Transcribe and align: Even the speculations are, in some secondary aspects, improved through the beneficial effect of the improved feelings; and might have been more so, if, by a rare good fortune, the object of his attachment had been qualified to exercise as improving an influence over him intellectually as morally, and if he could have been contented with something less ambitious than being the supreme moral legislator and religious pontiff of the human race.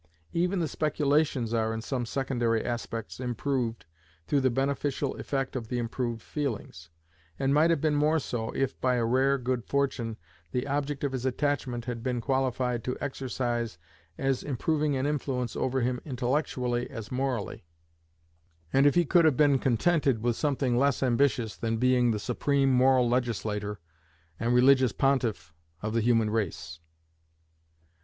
Even 0.33 0.57
the 0.57 0.67
speculations 0.67 1.53
are, 1.53 1.71
in 1.75 1.79
some 1.83 2.07
secondary 2.07 2.65
aspects, 2.65 3.19
improved 3.19 3.85
through 4.25 4.39
the 4.41 4.49
beneficial 4.49 5.15
effect 5.17 5.55
of 5.55 5.67
the 5.67 5.77
improved 5.77 6.23
feelings; 6.23 6.89
and 7.37 7.53
might 7.53 7.69
have 7.69 7.79
been 7.79 7.93
more 7.95 8.17
so, 8.17 8.49
if, 8.55 8.81
by 8.81 8.95
a 8.95 9.05
rare 9.05 9.37
good 9.37 9.63
fortune, 9.63 10.17
the 10.53 10.65
object 10.65 11.03
of 11.03 11.11
his 11.11 11.23
attachment 11.23 11.85
had 11.85 12.01
been 12.01 12.19
qualified 12.19 12.83
to 12.83 12.97
exercise 12.99 13.77
as 14.17 14.41
improving 14.41 14.95
an 14.95 15.05
influence 15.05 15.55
over 15.55 15.81
him 15.81 15.99
intellectually 16.03 16.89
as 16.89 17.11
morally, 17.11 17.63
and 18.73 18.87
if 18.87 18.95
he 18.95 19.05
could 19.05 19.23
have 19.25 19.37
been 19.37 19.59
contented 19.59 20.23
with 20.23 20.35
something 20.35 20.79
less 20.79 21.03
ambitious 21.03 21.55
than 21.55 21.77
being 21.77 22.09
the 22.09 22.17
supreme 22.17 22.71
moral 22.71 23.07
legislator 23.07 23.79
and 24.39 24.55
religious 24.55 24.93
pontiff 24.93 25.53
of 25.83 25.93
the 25.93 26.01
human 26.01 26.31
race. 26.31 26.79